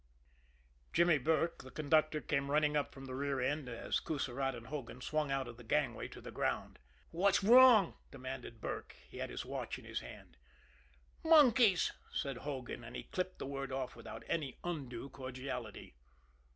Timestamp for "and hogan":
4.55-4.99